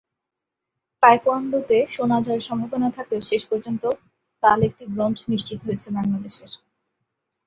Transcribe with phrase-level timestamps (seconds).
[1.03, 3.83] তায়কোয়ান্দোতে সোনা জয়ের সম্ভাবনা থাকলেও শেষ পর্যন্ত
[4.43, 6.51] কাল একটি ব্রোঞ্জ নিশ্চিত হয়েছে বাংলাদেশের।